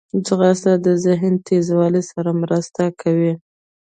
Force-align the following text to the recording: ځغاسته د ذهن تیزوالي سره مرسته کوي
ځغاسته 0.25 0.71
د 0.85 0.87
ذهن 1.05 1.33
تیزوالي 1.47 2.03
سره 2.11 2.29
مرسته 2.41 2.83
کوي 3.01 3.33